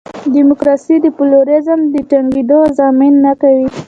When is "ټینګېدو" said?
2.09-2.59